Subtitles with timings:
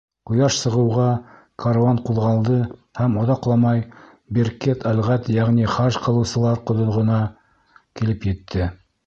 [0.27, 1.03] Ҡояш сығыуға
[1.63, 2.55] каруан ҡуҙғалды
[3.01, 3.83] һәм оҙаҡламай
[4.39, 7.21] Биркет-әлғад, йәғни хаж ҡылыусылар ҡоҙоғона
[8.01, 8.69] килеп етте.